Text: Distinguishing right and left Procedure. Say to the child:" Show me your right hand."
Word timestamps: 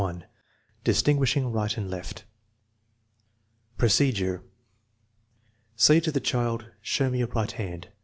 Distinguishing 0.83 1.51
right 1.51 1.77
and 1.77 1.87
left 1.87 2.23
Procedure. 3.77 4.41
Say 5.75 5.99
to 5.99 6.11
the 6.11 6.19
child:" 6.19 6.71
Show 6.81 7.11
me 7.11 7.19
your 7.19 7.27
right 7.27 7.51
hand." 7.51 7.89